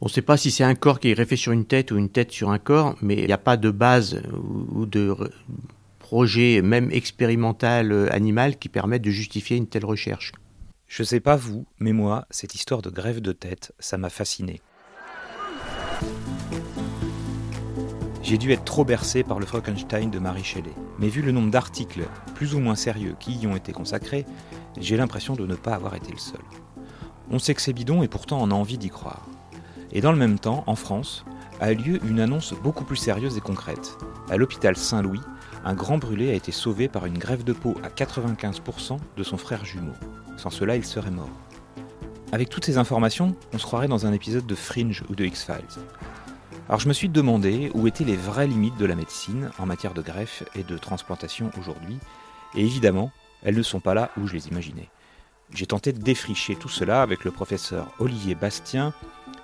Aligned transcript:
On 0.00 0.06
ne 0.06 0.10
sait 0.10 0.22
pas 0.22 0.36
si 0.36 0.52
c'est 0.52 0.62
un 0.62 0.76
corps 0.76 1.00
qui 1.00 1.08
est 1.08 1.14
greffé 1.14 1.34
sur 1.34 1.50
une 1.50 1.64
tête 1.64 1.90
ou 1.90 1.98
une 1.98 2.08
tête 2.08 2.30
sur 2.30 2.50
un 2.50 2.60
corps, 2.60 2.94
mais 3.02 3.16
il 3.16 3.26
n'y 3.26 3.32
a 3.32 3.38
pas 3.38 3.56
de 3.56 3.70
base 3.70 4.22
ou 4.32 4.86
de 4.86 5.12
projet, 5.98 6.62
même 6.62 6.90
expérimental 6.92 7.90
euh, 7.90 8.12
animal, 8.12 8.58
qui 8.58 8.68
permette 8.68 9.02
de 9.02 9.10
justifier 9.10 9.56
une 9.56 9.66
telle 9.66 9.84
recherche. 9.84 10.32
Je 10.86 11.02
sais 11.02 11.20
pas 11.20 11.34
vous, 11.34 11.66
mais 11.80 11.92
moi, 11.92 12.26
cette 12.30 12.54
histoire 12.54 12.80
de 12.80 12.90
grève 12.90 13.20
de 13.20 13.32
tête, 13.32 13.74
ça 13.80 13.98
m'a 13.98 14.08
fasciné. 14.08 14.62
J'ai 18.22 18.38
dû 18.38 18.52
être 18.52 18.64
trop 18.64 18.84
bercé 18.84 19.24
par 19.24 19.40
le 19.40 19.46
Frankenstein 19.46 20.10
de 20.10 20.18
Marie 20.18 20.44
Shelley. 20.44 20.72
Mais 20.98 21.08
vu 21.08 21.22
le 21.22 21.32
nombre 21.32 21.50
d'articles, 21.50 22.08
plus 22.34 22.54
ou 22.54 22.60
moins 22.60 22.76
sérieux, 22.76 23.16
qui 23.18 23.32
y 23.32 23.46
ont 23.46 23.56
été 23.56 23.72
consacrés, 23.72 24.26
j'ai 24.78 24.96
l'impression 24.96 25.34
de 25.34 25.44
ne 25.44 25.56
pas 25.56 25.74
avoir 25.74 25.94
été 25.96 26.12
le 26.12 26.18
seul. 26.18 26.40
On 27.30 27.38
sait 27.38 27.54
que 27.54 27.62
c'est 27.62 27.72
bidon 27.72 28.02
et 28.02 28.08
pourtant 28.08 28.40
on 28.40 28.50
a 28.50 28.54
envie 28.54 28.78
d'y 28.78 28.90
croire. 28.90 29.26
Et 29.92 30.00
dans 30.00 30.12
le 30.12 30.18
même 30.18 30.38
temps, 30.38 30.64
en 30.66 30.76
France, 30.76 31.24
a 31.60 31.72
lieu 31.72 31.98
une 32.04 32.20
annonce 32.20 32.54
beaucoup 32.54 32.84
plus 32.84 32.96
sérieuse 32.96 33.36
et 33.36 33.40
concrète. 33.40 33.96
À 34.30 34.36
l'hôpital 34.36 34.76
Saint-Louis, 34.76 35.20
un 35.64 35.74
grand 35.74 35.98
brûlé 35.98 36.30
a 36.30 36.34
été 36.34 36.52
sauvé 36.52 36.88
par 36.88 37.06
une 37.06 37.18
grève 37.18 37.44
de 37.44 37.52
peau 37.52 37.74
à 37.82 37.88
95% 37.88 38.98
de 39.16 39.22
son 39.22 39.36
frère 39.36 39.64
jumeau. 39.64 39.94
Sans 40.36 40.50
cela, 40.50 40.76
il 40.76 40.84
serait 40.84 41.10
mort. 41.10 41.30
Avec 42.30 42.50
toutes 42.50 42.66
ces 42.66 42.78
informations, 42.78 43.34
on 43.52 43.58
se 43.58 43.64
croirait 43.64 43.88
dans 43.88 44.06
un 44.06 44.12
épisode 44.12 44.46
de 44.46 44.54
Fringe 44.54 45.02
ou 45.08 45.14
de 45.14 45.24
X-Files. 45.24 45.82
Alors 46.68 46.80
je 46.80 46.88
me 46.88 46.92
suis 46.92 47.08
demandé 47.08 47.70
où 47.72 47.86
étaient 47.86 48.04
les 48.04 48.16
vraies 48.16 48.46
limites 48.46 48.76
de 48.76 48.84
la 48.84 48.94
médecine 48.94 49.50
en 49.58 49.64
matière 49.64 49.94
de 49.94 50.02
greffe 50.02 50.44
et 50.54 50.62
de 50.62 50.76
transplantation 50.76 51.50
aujourd'hui, 51.58 51.98
et 52.54 52.60
évidemment, 52.60 53.10
elles 53.42 53.56
ne 53.56 53.62
sont 53.62 53.80
pas 53.80 53.94
là 53.94 54.10
où 54.20 54.26
je 54.26 54.34
les 54.34 54.48
imaginais. 54.48 54.90
J'ai 55.54 55.64
tenté 55.64 55.94
de 55.94 56.02
défricher 56.02 56.56
tout 56.56 56.68
cela 56.68 57.00
avec 57.00 57.24
le 57.24 57.30
professeur 57.30 57.90
Olivier 57.98 58.34
Bastien, 58.34 58.92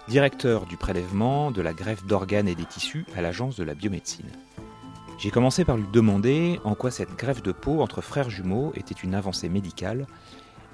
directeur 0.09 0.67
du 0.67 0.77
prélèvement, 0.77 1.51
de 1.51 1.63
la 1.63 1.73
greffe 1.73 2.05
d'organes 2.05 2.49
et 2.49 2.55
des 2.55 2.65
tissus 2.65 3.07
à 3.17 3.23
l'agence 3.23 3.57
de 3.57 3.65
la 3.65 3.75
biomédecine. 3.75 4.31
J'ai 5.19 5.31
commencé 5.31 5.65
par 5.65 5.77
lui 5.77 5.87
demander 5.93 6.61
en 6.65 6.75
quoi 6.75 6.91
cette 6.91 7.17
greffe 7.17 7.43
de 7.43 7.53
peau 7.53 7.81
entre 7.81 8.01
frères 8.01 8.31
jumeaux 8.31 8.73
était 8.75 8.95
une 8.95 9.15
avancée 9.15 9.49
médicale 9.49 10.07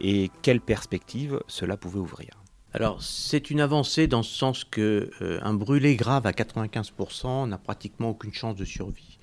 et 0.00 0.30
quelle 0.42 0.60
perspective 0.60 1.40
cela 1.46 1.76
pouvait 1.76 2.00
ouvrir. 2.00 2.30
Alors, 2.72 3.02
c'est 3.02 3.50
une 3.50 3.60
avancée 3.60 4.06
dans 4.06 4.22
ce 4.22 4.32
sens 4.32 4.64
que 4.64 5.10
euh, 5.20 5.38
un 5.42 5.54
brûlé 5.54 5.96
grave 5.96 6.26
à 6.26 6.30
95% 6.30 7.48
n'a 7.48 7.58
pratiquement 7.58 8.10
aucune 8.10 8.32
chance 8.32 8.54
de 8.54 8.64
survie. 8.64 9.18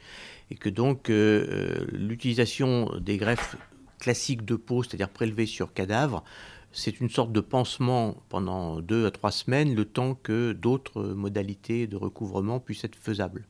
Et 0.51 0.55
que 0.55 0.69
donc, 0.69 1.09
euh, 1.09 1.47
euh, 1.49 1.85
l'utilisation 1.91 2.91
des 2.99 3.17
greffes 3.17 3.55
classiques 3.99 4.45
de 4.45 4.55
peau, 4.55 4.83
c'est-à-dire 4.83 5.09
prélevées 5.09 5.45
sur 5.45 5.73
cadavre, 5.73 6.23
c'est 6.77 6.99
une 6.99 7.09
sorte 7.09 7.31
de 7.31 7.39
pansement 7.39 8.15
pendant 8.29 8.79
deux 8.81 9.07
à 9.07 9.11
trois 9.11 9.31
semaines, 9.31 9.73
le 9.73 9.83
temps 9.83 10.13
que 10.13 10.53
d'autres 10.53 11.03
modalités 11.03 11.87
de 11.87 11.95
recouvrement 11.95 12.59
puissent 12.59 12.83
être 12.83 12.95
faisables. 12.95 13.45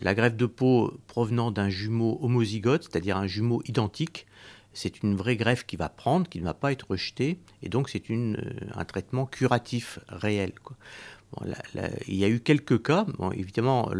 La 0.00 0.14
greffe 0.14 0.36
de 0.36 0.46
peau 0.46 0.94
provenant 1.06 1.50
d'un 1.50 1.68
jumeau 1.68 2.18
homozygote, 2.22 2.84
c'est-à-dire 2.84 3.18
un 3.18 3.26
jumeau 3.26 3.62
identique, 3.66 4.26
c'est 4.72 5.02
une 5.02 5.14
vraie 5.14 5.36
greffe 5.36 5.66
qui 5.66 5.76
va 5.76 5.90
prendre, 5.90 6.28
qui 6.28 6.40
ne 6.40 6.44
va 6.44 6.54
pas 6.54 6.72
être 6.72 6.90
rejetée, 6.90 7.38
et 7.62 7.68
donc 7.68 7.90
c'est 7.90 8.10
euh, 8.10 8.34
un 8.74 8.84
traitement 8.86 9.26
curatif 9.26 9.98
réel. 10.08 10.52
il 12.08 12.14
y 12.14 12.24
a 12.24 12.28
eu 12.28 12.40
quelques 12.40 12.82
cas, 12.82 13.06
évidemment 13.34 13.90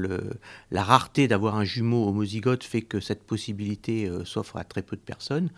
la 0.71 0.83
rareté 0.83 1.29
d'avoir 1.29 1.57
un 1.57 1.65
jumeau 1.65 2.09
homozygote 2.09 2.65
fait 2.65 2.83
que 2.83 3.01
cette 3.01 3.23
possibilité 3.23 4.07
euh, 4.09 4.25
s'offre 4.25 4.57
à 4.57 4.65
très 4.65 4.83
peu 4.83 4.97
de 4.97 5.03
personnes. 5.03 5.51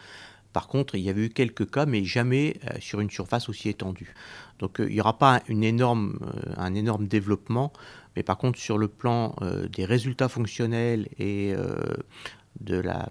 Par 0.56 0.68
contre, 0.68 0.94
il 0.94 1.02
y 1.02 1.10
avait 1.10 1.26
eu 1.26 1.28
quelques 1.28 1.70
cas, 1.70 1.84
mais 1.84 2.02
jamais 2.02 2.56
euh, 2.64 2.78
sur 2.80 3.00
une 3.00 3.10
surface 3.10 3.50
aussi 3.50 3.68
étendue. 3.68 4.14
Donc 4.58 4.80
euh, 4.80 4.86
il 4.88 4.94
n'y 4.94 5.02
aura 5.02 5.18
pas 5.18 5.42
euh, 5.50 6.14
un 6.56 6.74
énorme 6.74 7.06
développement, 7.06 7.74
mais 8.16 8.22
par 8.22 8.38
contre 8.38 8.58
sur 8.58 8.78
le 8.78 8.88
plan 8.88 9.36
des 9.70 9.84
résultats 9.84 10.30
fonctionnels 10.30 11.08
et 11.18 11.54
de 12.60 12.76
la, 12.78 13.10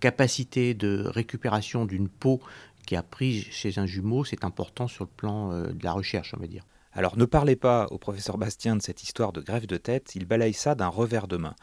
capacité 0.00 0.74
de 0.74 1.04
récupération 1.06 1.84
d'une 1.84 2.08
peau 2.08 2.40
qui 2.84 2.96
a 2.96 3.04
pris 3.04 3.42
chez 3.52 3.78
un 3.78 3.86
jumeau, 3.86 4.24
c'est 4.24 4.44
important 4.44 4.88
sur 4.88 5.04
le 5.04 5.10
plan 5.16 5.50
de 5.62 5.84
la 5.84 5.92
recherche, 5.92 6.34
on 6.36 6.40
va 6.40 6.48
dire. 6.48 6.64
Alors 6.92 7.16
ne 7.16 7.24
parlez 7.24 7.54
pas 7.54 7.86
au 7.92 7.98
professeur 7.98 8.36
Bastien 8.36 8.74
de 8.74 8.82
cette 8.82 9.04
histoire 9.04 9.32
de 9.32 9.40
greffe 9.40 9.68
de 9.68 9.76
tête, 9.76 10.16
il 10.16 10.24
balaye 10.24 10.54
ça 10.54 10.74
d'un 10.74 10.88
revers 10.88 11.28
de 11.28 11.36
main. 11.36 11.54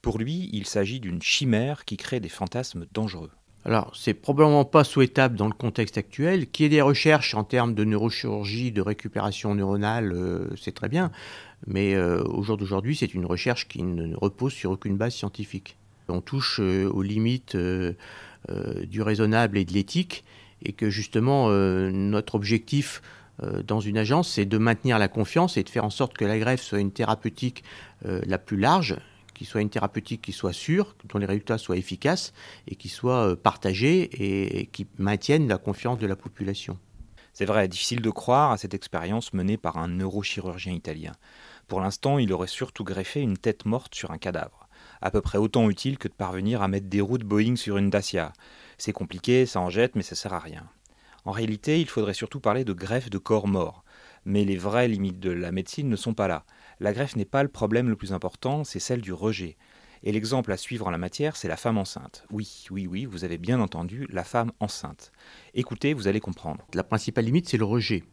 Pour 0.00 0.20
lui, 0.20 0.48
il 0.52 0.64
s'agit 0.64 1.00
d'une 1.00 1.22
chimère 1.22 1.84
qui 1.84 1.96
crée 1.96 2.20
des 2.20 2.28
fantasmes 2.28 2.86
dangereux. 2.92 3.32
Alors, 3.66 3.90
c'est 3.96 4.14
probablement 4.14 4.64
pas 4.64 4.84
souhaitable 4.84 5.36
dans 5.36 5.48
le 5.48 5.52
contexte 5.52 5.98
actuel. 5.98 6.46
Qu'il 6.46 6.62
y 6.62 6.66
ait 6.66 6.70
des 6.70 6.82
recherches 6.82 7.34
en 7.34 7.42
termes 7.42 7.74
de 7.74 7.82
neurochirurgie, 7.82 8.70
de 8.70 8.80
récupération 8.80 9.56
neuronale, 9.56 10.12
euh, 10.12 10.46
c'est 10.56 10.72
très 10.72 10.88
bien. 10.88 11.10
Mais 11.66 11.96
euh, 11.96 12.22
au 12.22 12.44
jour 12.44 12.56
d'aujourd'hui, 12.56 12.94
c'est 12.94 13.12
une 13.12 13.26
recherche 13.26 13.66
qui 13.66 13.82
ne 13.82 14.14
repose 14.14 14.52
sur 14.52 14.70
aucune 14.70 14.96
base 14.96 15.14
scientifique. 15.14 15.76
On 16.06 16.20
touche 16.20 16.60
euh, 16.60 16.88
aux 16.88 17.02
limites 17.02 17.56
du 17.56 19.02
raisonnable 19.02 19.58
et 19.58 19.64
de 19.64 19.72
l'éthique, 19.72 20.22
et 20.62 20.72
que 20.72 20.88
justement, 20.88 21.50
notre 21.50 22.36
objectif 22.36 23.02
dans 23.66 23.80
une 23.80 23.98
agence, 23.98 24.30
c'est 24.30 24.44
de 24.44 24.56
maintenir 24.56 25.00
la 25.00 25.08
confiance 25.08 25.56
et 25.56 25.64
de 25.64 25.68
faire 25.68 25.84
en 25.84 25.90
sorte 25.90 26.16
que 26.16 26.24
la 26.24 26.38
greffe 26.38 26.62
soit 26.62 26.78
une 26.78 26.92
thérapeutique 26.92 27.64
la 28.04 28.38
plus 28.38 28.56
large, 28.56 28.96
qui 29.36 29.44
soit 29.44 29.60
une 29.60 29.70
thérapeutique 29.70 30.22
qui 30.22 30.32
soit 30.32 30.52
sûre, 30.52 30.96
dont 31.04 31.18
les 31.18 31.26
résultats 31.26 31.58
soient 31.58 31.76
efficaces 31.76 32.32
et 32.66 32.74
qui 32.74 32.88
soit 32.88 33.28
euh, 33.28 33.36
partagée 33.36 34.08
et, 34.60 34.66
qui 34.66 34.86
maintienne 34.98 35.46
la 35.46 35.58
confiance 35.58 35.98
de 35.98 36.06
la 36.06 36.16
population. 36.16 36.78
C'est 37.32 37.44
vrai, 37.44 37.68
difficile 37.68 38.00
de 38.00 38.10
croire 38.10 38.50
à 38.50 38.56
cette 38.56 38.72
expérience 38.72 39.34
menée 39.34 39.58
par 39.58 39.76
un 39.76 39.88
neurochirurgien 39.88 40.72
italien. 40.72 41.12
Pour 41.68 41.80
l'instant, 41.80 42.18
il 42.18 42.32
aurait 42.32 42.46
surtout 42.46 42.82
greffé 42.82 43.20
une 43.20 43.36
tête 43.36 43.66
morte 43.66 43.94
sur 43.94 44.10
un 44.10 44.18
cadavre. 44.18 44.68
À 45.02 45.10
peu 45.10 45.20
près 45.20 45.36
autant 45.36 45.68
utile 45.68 45.98
que 45.98 46.08
de 46.08 46.14
parvenir 46.14 46.62
à 46.62 46.68
mettre 46.68 46.88
des 46.88 47.02
roues 47.02 47.18
de 47.18 47.24
Boeing 47.24 47.56
sur 47.56 47.76
une 47.76 47.90
Dacia. 47.90 48.32
C'est 48.78 48.92
compliqué, 48.92 49.44
ça 49.44 49.60
en 49.60 49.68
jette, 49.68 49.96
mais 49.96 50.02
ça 50.02 50.14
sert 50.14 50.32
à 50.32 50.38
rien. 50.38 50.66
En 51.26 51.32
réalité, 51.32 51.80
il 51.80 51.88
faudrait 51.88 52.14
surtout 52.14 52.40
parler 52.40 52.64
de 52.64 52.72
greffe 52.72 53.10
de 53.10 53.18
corps 53.18 53.48
mort. 53.48 53.84
Mais 54.24 54.44
les 54.44 54.56
vraies 54.56 54.88
limites 54.88 55.20
de 55.20 55.30
la 55.30 55.52
médecine 55.52 55.88
ne 55.88 55.96
sont 55.96 56.14
pas 56.14 56.28
là. 56.28 56.44
La 56.78 56.92
greffe 56.92 57.16
n'est 57.16 57.24
pas 57.24 57.42
le 57.42 57.48
problème 57.48 57.88
le 57.88 57.96
plus 57.96 58.12
important, 58.12 58.62
c'est 58.62 58.80
celle 58.80 59.00
du 59.00 59.12
rejet. 59.12 59.56
Et 60.02 60.12
l'exemple 60.12 60.52
à 60.52 60.56
suivre 60.56 60.86
en 60.86 60.90
la 60.90 60.98
matière, 60.98 61.36
c'est 61.36 61.48
la 61.48 61.56
femme 61.56 61.78
enceinte. 61.78 62.24
Oui, 62.30 62.66
oui, 62.70 62.86
oui, 62.86 63.06
vous 63.06 63.24
avez 63.24 63.38
bien 63.38 63.60
entendu, 63.60 64.06
la 64.10 64.24
femme 64.24 64.52
enceinte. 64.60 65.10
Écoutez, 65.54 65.94
vous 65.94 66.06
allez 66.06 66.20
comprendre. 66.20 66.66
La 66.74 66.84
principale 66.84 67.24
limite, 67.24 67.48
c'est 67.48 67.56
le 67.56 67.64
rejet. 67.64 68.04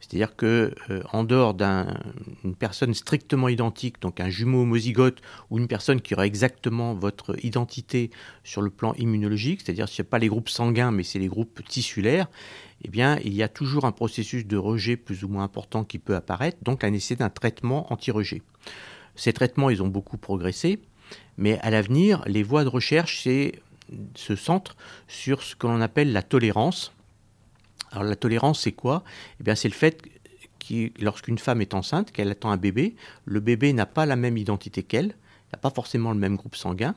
C'est-à-dire 0.00 0.36
que 0.36 0.74
euh, 0.90 1.02
en 1.12 1.24
dehors 1.24 1.54
d'une 1.54 2.54
personne 2.58 2.94
strictement 2.94 3.48
identique, 3.48 4.00
donc 4.00 4.20
un 4.20 4.28
jumeau 4.28 4.62
homozygote 4.62 5.20
ou 5.50 5.58
une 5.58 5.68
personne 5.68 6.00
qui 6.00 6.14
aurait 6.14 6.26
exactement 6.26 6.94
votre 6.94 7.42
identité 7.44 8.10
sur 8.44 8.62
le 8.62 8.70
plan 8.70 8.94
immunologique, 8.94 9.62
c'est-à-dire 9.62 9.88
ce 9.88 10.02
n'est 10.02 10.08
pas 10.08 10.18
les 10.18 10.28
groupes 10.28 10.48
sanguins 10.48 10.90
mais 10.90 11.02
c'est 11.02 11.18
les 11.18 11.28
groupes 11.28 11.62
tissulaires, 11.66 12.28
eh 12.84 12.88
bien 12.88 13.18
il 13.24 13.34
y 13.34 13.42
a 13.42 13.48
toujours 13.48 13.84
un 13.84 13.92
processus 13.92 14.46
de 14.46 14.56
rejet 14.56 14.96
plus 14.96 15.24
ou 15.24 15.28
moins 15.28 15.44
important 15.44 15.84
qui 15.84 15.98
peut 15.98 16.14
apparaître, 16.14 16.58
donc 16.62 16.84
un 16.84 16.92
essai 16.92 17.16
d'un 17.16 17.30
traitement 17.30 17.92
anti-rejet. 17.92 18.42
Ces 19.16 19.32
traitements, 19.32 19.70
ils 19.70 19.82
ont 19.82 19.88
beaucoup 19.88 20.18
progressé, 20.18 20.78
mais 21.38 21.58
à 21.60 21.70
l'avenir, 21.70 22.22
les 22.26 22.42
voies 22.42 22.64
de 22.64 22.68
recherche 22.68 23.22
se 23.22 24.36
centrent 24.36 24.76
sur 25.08 25.42
ce 25.42 25.56
que 25.56 25.66
l'on 25.66 25.80
appelle 25.80 26.12
la 26.12 26.22
tolérance. 26.22 26.92
Alors 27.96 28.10
la 28.10 28.16
tolérance, 28.16 28.60
c'est 28.60 28.72
quoi? 28.72 29.04
Eh 29.40 29.42
bien, 29.42 29.54
c'est 29.54 29.68
le 29.68 29.74
fait 29.74 30.02
que 30.58 31.02
lorsqu'une 31.02 31.38
femme 31.38 31.62
est 31.62 31.72
enceinte, 31.72 32.12
qu'elle 32.12 32.30
attend 32.30 32.50
un 32.50 32.58
bébé, 32.58 32.94
le 33.24 33.40
bébé 33.40 33.72
n'a 33.72 33.86
pas 33.86 34.04
la 34.04 34.16
même 34.16 34.36
identité 34.36 34.82
qu'elle, 34.82 35.16
n'a 35.50 35.58
pas 35.58 35.70
forcément 35.70 36.12
le 36.12 36.18
même 36.18 36.36
groupe 36.36 36.56
sanguin, 36.56 36.94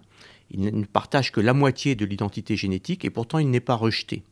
il 0.52 0.62
ne 0.62 0.84
partage 0.84 1.32
que 1.32 1.40
la 1.40 1.54
moitié 1.54 1.96
de 1.96 2.06
l'identité 2.06 2.58
génétique 2.58 3.06
et 3.06 3.10
pourtant 3.10 3.40
il 3.40 3.50
n'est 3.50 3.62
pas 3.62 3.76
rejeté. 3.76 4.24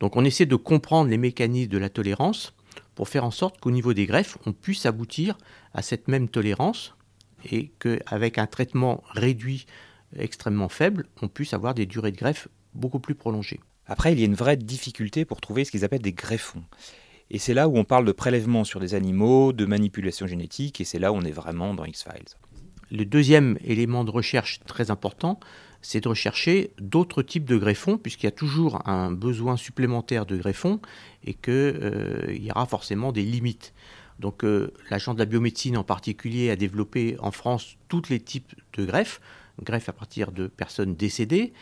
Donc 0.00 0.16
on 0.16 0.24
essaie 0.24 0.44
de 0.44 0.56
comprendre 0.56 1.08
les 1.08 1.18
mécanismes 1.18 1.70
de 1.70 1.78
la 1.78 1.88
tolérance 1.88 2.52
pour 2.96 3.08
faire 3.08 3.24
en 3.24 3.30
sorte 3.30 3.60
qu'au 3.60 3.70
niveau 3.70 3.94
des 3.94 4.06
greffes, 4.06 4.38
on 4.44 4.52
puisse 4.52 4.86
aboutir 4.86 5.38
à 5.72 5.82
cette 5.82 6.08
même 6.08 6.28
tolérance 6.28 6.96
et 7.48 7.70
qu'avec 7.78 8.38
un 8.38 8.46
traitement 8.48 9.04
réduit 9.10 9.66
extrêmement 10.18 10.68
faible, 10.68 11.06
on 11.20 11.28
puisse 11.28 11.54
avoir 11.54 11.74
des 11.74 11.86
durées 11.86 12.10
de 12.10 12.16
greffe 12.16 12.48
beaucoup 12.74 12.98
plus 12.98 13.14
prolongées. 13.14 13.60
Après, 13.92 14.14
il 14.14 14.18
y 14.18 14.22
a 14.22 14.24
une 14.24 14.34
vraie 14.34 14.56
difficulté 14.56 15.26
pour 15.26 15.42
trouver 15.42 15.66
ce 15.66 15.70
qu'ils 15.70 15.84
appellent 15.84 16.00
des 16.00 16.14
greffons. 16.14 16.64
Et 17.30 17.38
c'est 17.38 17.52
là 17.52 17.68
où 17.68 17.76
on 17.76 17.84
parle 17.84 18.06
de 18.06 18.12
prélèvement 18.12 18.64
sur 18.64 18.80
des 18.80 18.94
animaux, 18.94 19.52
de 19.52 19.66
manipulation 19.66 20.26
génétique, 20.26 20.80
et 20.80 20.84
c'est 20.84 20.98
là 20.98 21.12
où 21.12 21.16
on 21.16 21.20
est 21.20 21.30
vraiment 21.30 21.74
dans 21.74 21.84
X-Files. 21.84 22.38
Le 22.90 23.04
deuxième 23.04 23.58
élément 23.62 24.04
de 24.04 24.10
recherche 24.10 24.60
très 24.66 24.90
important, 24.90 25.38
c'est 25.82 26.00
de 26.00 26.08
rechercher 26.08 26.70
d'autres 26.80 27.22
types 27.22 27.44
de 27.44 27.58
greffons, 27.58 27.98
puisqu'il 27.98 28.24
y 28.24 28.28
a 28.28 28.32
toujours 28.32 28.80
un 28.88 29.12
besoin 29.12 29.58
supplémentaire 29.58 30.24
de 30.24 30.38
greffons 30.38 30.80
et 31.24 31.34
qu'il 31.34 31.52
euh, 31.52 32.34
y 32.34 32.50
aura 32.50 32.64
forcément 32.64 33.12
des 33.12 33.22
limites. 33.24 33.74
Donc 34.20 34.42
euh, 34.42 34.72
l'agent 34.88 35.12
de 35.12 35.18
la 35.18 35.26
biomédecine 35.26 35.76
en 35.76 35.84
particulier 35.84 36.48
a 36.48 36.56
développé 36.56 37.16
en 37.18 37.30
France 37.30 37.76
tous 37.88 38.08
les 38.08 38.20
types 38.20 38.54
de 38.72 38.86
greffes, 38.86 39.20
greffes 39.62 39.90
à 39.90 39.92
partir 39.92 40.32
de 40.32 40.46
personnes 40.46 40.94
décédées, 40.94 41.52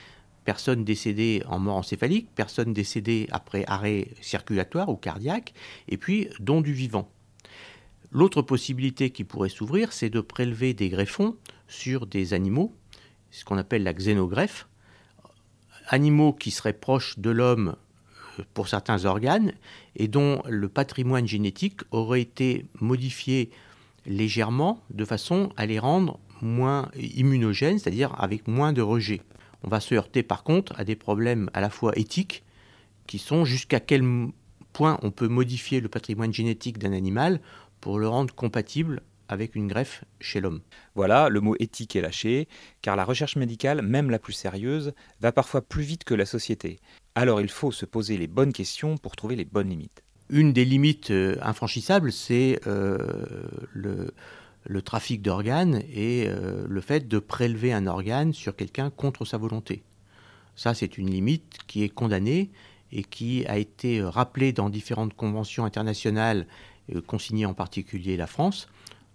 personnes 0.44 0.84
décédées 0.84 1.42
en 1.46 1.58
mort 1.58 1.76
encéphalique, 1.76 2.28
personnes 2.34 2.72
décédées 2.72 3.28
après 3.30 3.64
arrêt 3.66 4.08
circulatoire 4.20 4.88
ou 4.88 4.96
cardiaque, 4.96 5.54
et 5.88 5.96
puis 5.96 6.28
dont 6.40 6.60
du 6.60 6.72
vivant. 6.72 7.10
L'autre 8.12 8.42
possibilité 8.42 9.10
qui 9.10 9.24
pourrait 9.24 9.48
s'ouvrir, 9.48 9.92
c'est 9.92 10.10
de 10.10 10.20
prélever 10.20 10.74
des 10.74 10.88
greffons 10.88 11.36
sur 11.68 12.06
des 12.06 12.34
animaux 12.34 12.74
ce 13.30 13.44
qu'on 13.44 13.58
appelle 13.58 13.82
la 13.82 13.94
xénogreffe, 13.94 14.68
animaux 15.88 16.32
qui 16.32 16.50
seraient 16.50 16.72
proches 16.72 17.18
de 17.18 17.30
l'homme 17.30 17.76
euh, 18.38 18.42
pour 18.54 18.68
certains 18.68 19.04
organes 19.04 19.52
et 19.96 20.08
dont 20.08 20.42
le 20.48 20.68
patrimoine 20.68 21.26
génétique 21.26 21.80
aurait 21.90 22.20
été 22.20 22.66
modifié 22.80 23.50
légèrement 24.06 24.82
de 24.90 25.04
façon 25.04 25.52
à 25.56 25.66
les 25.66 25.78
rendre 25.78 26.18
moins 26.40 26.90
immunogènes, 26.96 27.78
c'est-à-dire 27.78 28.14
avec 28.18 28.48
moins 28.48 28.72
de 28.72 28.82
rejet. 28.82 29.20
On 29.62 29.68
va 29.68 29.80
se 29.80 29.94
heurter 29.94 30.22
par 30.22 30.42
contre 30.42 30.72
à 30.78 30.84
des 30.84 30.96
problèmes 30.96 31.50
à 31.52 31.60
la 31.60 31.70
fois 31.70 31.92
éthiques 31.96 32.44
qui 33.06 33.18
sont 33.18 33.44
jusqu'à 33.44 33.80
quel 33.80 34.02
point 34.72 34.98
on 35.02 35.10
peut 35.10 35.28
modifier 35.28 35.80
le 35.80 35.88
patrimoine 35.88 36.32
génétique 36.32 36.78
d'un 36.78 36.92
animal 36.92 37.40
pour 37.80 37.98
le 37.98 38.08
rendre 38.08 38.34
compatible 38.34 39.02
avec 39.28 39.54
une 39.54 39.68
greffe 39.68 40.04
chez 40.20 40.40
l'homme. 40.40 40.60
Voilà, 40.94 41.28
le 41.28 41.40
mot 41.40 41.54
éthique 41.60 41.94
est 41.94 42.00
lâché, 42.00 42.48
car 42.82 42.96
la 42.96 43.04
recherche 43.04 43.36
médicale, 43.36 43.80
même 43.80 44.10
la 44.10 44.18
plus 44.18 44.32
sérieuse, 44.32 44.92
va 45.20 45.30
parfois 45.30 45.62
plus 45.62 45.84
vite 45.84 46.04
que 46.04 46.14
la 46.14 46.26
société. 46.26 46.80
Alors 47.14 47.40
il 47.40 47.48
faut 47.48 47.70
se 47.70 47.86
poser 47.86 48.16
les 48.16 48.26
bonnes 48.26 48.52
questions 48.52 48.96
pour 48.96 49.16
trouver 49.16 49.36
les 49.36 49.44
bonnes 49.44 49.68
limites. 49.68 50.02
Une 50.30 50.52
des 50.52 50.64
limites 50.64 51.10
euh, 51.10 51.36
infranchissables, 51.42 52.12
c'est 52.12 52.60
euh, 52.66 52.98
le, 53.72 54.12
trafic 54.82 55.22
d'organes 55.22 55.82
et 55.92 56.26
euh, 56.28 56.64
le 56.68 56.80
fait 56.80 57.08
de 57.08 57.18
prélever 57.18 57.72
un 57.72 57.86
organe 57.86 58.32
sur 58.32 58.56
quelqu'un 58.56 58.90
contre 58.90 59.24
sa 59.24 59.38
volonté. 59.38 59.82
Ça, 60.56 60.74
c'est 60.74 60.98
une 60.98 61.10
limite 61.10 61.58
qui 61.66 61.82
est 61.84 61.88
condamnée 61.88 62.50
et 62.92 63.04
qui 63.04 63.46
a 63.46 63.58
été 63.58 64.02
rappelée 64.02 64.52
dans 64.52 64.68
différentes 64.68 65.14
conventions 65.14 65.64
internationales, 65.64 66.46
consignées 67.06 67.46
en 67.46 67.54
particulier 67.54 68.16
la 68.16 68.26
France, 68.26 68.68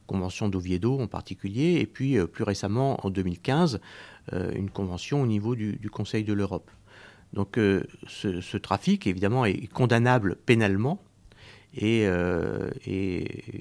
convention 0.06 0.50
d'Oviedo 0.50 1.00
en 1.00 1.08
particulier, 1.08 1.80
et 1.80 1.86
puis 1.86 2.18
euh, 2.18 2.28
plus 2.28 2.44
récemment 2.44 3.06
en 3.06 3.10
2015, 3.10 3.80
euh, 4.34 4.52
une 4.56 4.70
convention 4.70 5.22
au 5.22 5.28
niveau 5.28 5.56
du, 5.56 5.90
Conseil 5.92 6.24
de 6.24 6.34
l'Europe. 6.34 6.70
Donc 7.34 7.58
euh, 7.58 7.84
ce, 8.08 8.58
trafic, 8.58 9.08
évidemment, 9.08 9.46
est 9.46 9.68
condamnable 9.68 10.38
pénalement, 10.46 11.02
et, 11.76 12.08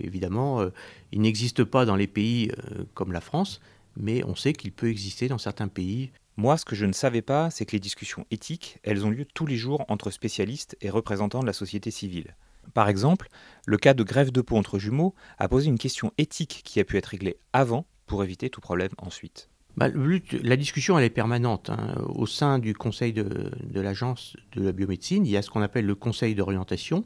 évidemment, 0.04 0.64
il 1.12 1.20
n'existe 1.20 1.64
pas 1.64 1.84
dans 1.84 1.96
les 1.96 2.06
pays 2.06 2.50
comme 2.94 3.12
la 3.12 3.20
France, 3.20 3.60
mais 3.96 4.24
on 4.24 4.34
sait 4.34 4.52
qu'il 4.52 4.72
peut 4.72 4.90
exister 4.90 5.28
dans 5.28 5.38
certains 5.38 5.68
pays. 5.68 6.10
Moi, 6.36 6.56
ce 6.56 6.64
que 6.64 6.74
je 6.74 6.84
ne 6.84 6.92
savais 6.92 7.22
pas, 7.22 7.50
c'est 7.50 7.64
que 7.64 7.72
les 7.72 7.80
discussions 7.80 8.26
éthiques, 8.30 8.78
elles 8.82 9.06
ont 9.06 9.10
lieu 9.10 9.24
tous 9.24 9.46
les 9.46 9.56
jours 9.56 9.84
entre 9.88 10.10
spécialistes 10.10 10.76
et 10.80 10.90
représentants 10.90 11.40
de 11.40 11.46
la 11.46 11.52
société 11.52 11.92
civile. 11.92 12.34
Par 12.72 12.88
exemple, 12.88 13.28
le 13.66 13.76
cas 13.76 13.94
de 13.94 14.02
grève 14.02 14.32
de 14.32 14.40
peau 14.40 14.56
entre 14.56 14.78
jumeaux 14.78 15.14
a 15.38 15.48
posé 15.48 15.68
une 15.68 15.78
question 15.78 16.12
éthique 16.18 16.62
qui 16.64 16.80
a 16.80 16.84
pu 16.84 16.96
être 16.96 17.06
réglée 17.06 17.36
avant 17.52 17.86
pour 18.06 18.24
éviter 18.24 18.50
tout 18.50 18.60
problème 18.60 18.90
ensuite. 18.98 19.48
Bah, 19.76 19.88
la 20.42 20.56
discussion 20.56 21.00
est 21.00 21.10
permanente. 21.10 21.70
Hein. 21.70 21.94
Au 22.06 22.26
sein 22.26 22.60
du 22.60 22.74
conseil 22.74 23.12
de, 23.12 23.50
l'agence 23.74 24.36
de 24.54 24.62
la 24.62 24.70
biomédecine, 24.70 25.26
il 25.26 25.32
y 25.32 25.36
a 25.36 25.42
ce 25.42 25.50
qu'on 25.50 25.62
appelle 25.62 25.84
le 25.84 25.96
conseil 25.96 26.36
d'orientation, 26.36 27.04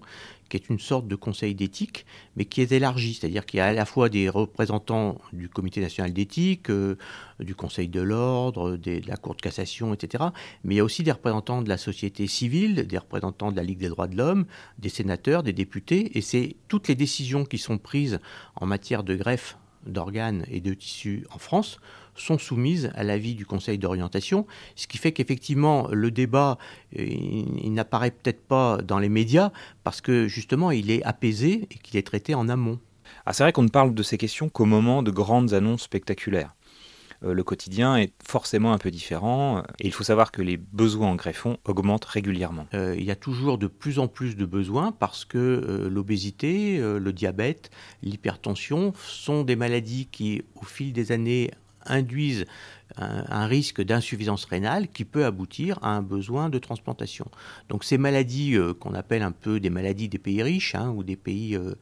qui 0.51 0.59
est 0.59 0.69
une 0.69 0.79
sorte 0.79 1.09
de 1.09 1.17
conseil 1.17 1.55
d'éthique, 1.55 2.05
mais 2.37 2.45
qui 2.45 2.61
est 2.61 2.71
élargi, 2.71 3.15
c'est-à-dire 3.15 3.47
qu'il 3.47 3.57
y 3.57 3.61
a 3.63 3.67
à 3.67 3.73
la 3.73 3.87
fois 3.87 4.11
des 4.11 4.29
représentants 4.29 5.19
du 5.33 5.49
comité 5.49 5.81
national 5.81 6.13
d'éthique, 6.13 6.69
euh, 6.69 6.97
du 7.41 7.55
conseil 7.55 7.89
de 7.89 8.03
l'ordre, 8.03 8.77
de 8.77 9.01
la 9.07 9.17
cour 9.17 9.35
de 9.35 9.41
cassation, 9.41 9.95
etc. 9.95 10.25
Mais 10.63 10.75
il 10.75 10.77
y 10.77 10.81
a 10.81 10.85
aussi 10.85 11.03
des 11.03 11.13
représentants 11.13 11.63
de 11.63 11.71
la 11.71 11.79
société 11.79 12.27
civile, 12.27 12.87
des 12.87 12.99
représentants 12.99 13.51
de 13.51 13.57
la 13.57 13.63
Ligue 13.63 13.79
des 13.79 13.89
droits 13.89 14.09
de 14.09 14.17
l'homme, 14.17 14.45
des 14.79 14.91
sénateurs, 14.91 15.43
des 15.43 15.55
députés, 15.55 16.19
et 16.19 16.21
c'est 16.21 16.57
toutes 16.69 16.89
les 16.89 16.95
décisions 16.95 17.47
qui 17.47 17.57
sont 17.57 17.79
prises 17.79 18.21
en 18.57 18.67
matière 18.67 19.05
de 19.05 19.17
greffe 19.17 19.57
d'organes 19.87 20.45
et 20.51 20.61
de 20.61 20.75
tissus 20.75 21.25
en 21.31 21.39
France 21.39 21.79
sont 22.21 22.39
soumises 22.39 22.91
à 22.95 23.05
l'avis 23.05 23.35
du 23.35 23.47
Conseil 23.47 23.79
d'orientation, 23.79 24.47
ce 24.77 24.87
qui 24.87 24.99
fait 24.99 25.13
qu'effectivement 25.13 25.89
le 25.91 26.11
débat, 26.11 26.59
euh, 26.99 27.05
il, 27.05 27.73
n'apparaît 27.73 28.11
peut-être 28.11 28.43
pas 28.47 28.79
dans 28.79 28.99
les 28.99 29.09
médias 29.09 29.53
parce 29.85 30.01
que 30.01 30.29
justement 30.29 30.71
il 30.71 30.91
est 30.91 31.03
apaisé 31.05 31.69
et 31.71 31.79
qu'il 31.79 31.97
est 31.97 32.07
traité 32.07 32.35
en 32.35 32.49
amont. 32.49 32.79
Ah, 33.25 33.33
c'est 33.33 33.43
vrai 33.43 33.53
qu'on 33.53 33.63
ne 33.63 33.69
parle 33.69 33.95
de 33.95 34.03
ces 34.03 34.19
questions 34.19 34.49
qu'au 34.49 34.65
moment 34.65 35.03
de 35.03 35.11
grandes 35.11 35.55
annonces 35.55 35.83
spectaculaires. 35.83 36.55
Euh, 37.25 37.33
le 37.33 37.43
quotidien 37.43 37.97
est 37.97 38.13
forcément 38.25 38.73
un 38.73 38.79
peu 38.79 38.91
différent 38.91 39.63
et 39.81 39.87
il 39.87 39.93
faut 39.93 40.05
savoir 40.05 40.31
que 40.31 40.41
les 40.41 40.57
besoins 40.57 41.09
en 41.09 41.15
greffons 41.17 41.57
augmentent 41.65 42.05
régulièrement. 42.05 42.67
Euh, 42.75 42.95
il 42.97 43.05
y 43.05 43.11
a 43.11 43.17
toujours 43.17 43.59
de 43.59 43.67
plus 43.67 43.99
en 43.99 44.09
plus 44.09 44.37
de 44.37 44.47
besoins 44.47 44.93
parce 44.93 45.25
que 45.25 45.89
l'obésité, 45.91 46.79
le 46.79 47.13
diabète, 47.13 47.71
l'hypertension 48.03 48.93
sont 48.97 49.43
des 49.43 49.57
maladies 49.57 50.09
qui, 50.13 50.43
au 50.55 50.65
fil 50.65 50.93
des 50.93 51.11
années, 51.13 51.51
induisent 51.89 52.47
un, 52.97 53.47
risque 53.47 53.83
d'insuffisance 53.83 54.45
rénale 54.45 54.89
qui 54.89 55.05
peut 55.05 55.25
aboutir 55.25 55.79
à 55.83 55.91
un 55.91 56.03
besoin 56.03 56.49
de 56.49 56.59
transplantation. 56.59 57.27
Donc 57.69 57.85
ces 57.85 57.99
maladies 57.99 58.57
euh, 58.57 58.75
qu'on 58.75 58.95
appelle 58.95 59.23
un 59.23 59.33
peu 59.33 59.61
des 59.61 59.71
maladies 59.71 60.09
des 60.09 60.19
pays 60.19 60.43
riches 60.43 60.75
hein, 60.75 60.91
ou 60.91 61.03
des 61.05 61.17
pays 61.17 61.55
euh, 61.55 61.75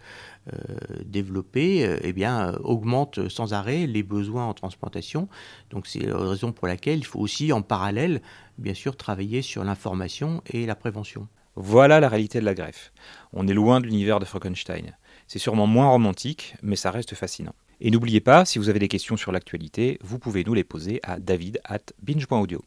euh, 0.53 0.59
développés, 1.05 1.97
eh 2.03 2.13
bien, 2.13 2.55
augmentent 2.63 3.29
sans 3.29 3.55
arrêt 3.55 3.87
les 3.87 4.03
besoins 4.03 4.47
en 4.47 4.55
transplantation. 4.55 5.29
Donc 5.71 5.87
c'est 5.87 6.07
la 6.07 6.19
raison 6.19 6.53
pour 6.53 6.69
laquelle 6.69 6.99
il 6.99 7.07
faut 7.07 7.21
aussi 7.21 7.53
en 7.53 7.63
parallèle, 7.63 8.21
bien 8.59 8.75
sûr, 8.75 8.97
travailler 8.97 9.43
sur 9.43 9.65
l'information 9.65 10.43
et 10.51 10.67
la 10.67 10.75
prévention. 10.75 11.29
Voilà 11.57 12.01
la 12.01 12.09
réalité 12.09 12.39
de 12.39 12.45
la 12.45 12.55
greffe. 12.55 12.93
On 13.33 13.49
est 13.49 13.55
loin 13.55 13.81
de 13.81 13.87
l'univers 13.87 14.21
de 14.21 14.27
Frankenstein. 14.27 14.95
C'est 15.27 15.39
sûrement 15.39 15.67
moins 15.67 15.89
romantique, 15.89 16.55
mais 16.63 16.77
ça 16.77 16.91
reste 16.91 17.15
fascinant. 17.15 17.55
Et 17.81 17.91
n'oubliez 17.91 18.21
pas, 18.21 18.45
si 18.45 18.59
vous 18.59 18.69
avez 18.69 18.79
des 18.79 18.89
questions 18.89 19.17
sur 19.17 19.33
l'actualité, 19.33 19.99
vous 20.03 20.19
pouvez 20.19 20.45
nous 20.45 20.55
les 20.55 20.65
poser 20.65 21.01
à 21.03 21.19
david 21.19 21.61
at 21.65 21.79
binge.audio. 22.03 22.65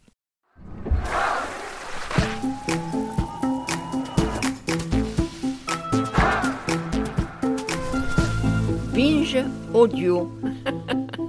Binge 8.94 9.38
Audio. 9.74 10.30